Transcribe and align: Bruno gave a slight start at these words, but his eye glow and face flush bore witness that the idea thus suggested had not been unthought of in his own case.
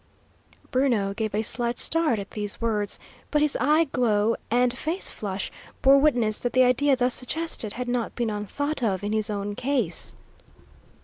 Bruno 0.71 1.13
gave 1.13 1.35
a 1.35 1.43
slight 1.43 1.77
start 1.77 2.17
at 2.17 2.31
these 2.31 2.59
words, 2.59 2.97
but 3.29 3.43
his 3.43 3.55
eye 3.61 3.83
glow 3.83 4.35
and 4.49 4.75
face 4.75 5.11
flush 5.11 5.51
bore 5.83 5.99
witness 5.99 6.39
that 6.39 6.53
the 6.53 6.63
idea 6.63 6.95
thus 6.95 7.13
suggested 7.13 7.73
had 7.73 7.87
not 7.87 8.15
been 8.15 8.31
unthought 8.31 8.81
of 8.81 9.03
in 9.03 9.13
his 9.13 9.29
own 9.29 9.53
case. 9.53 10.15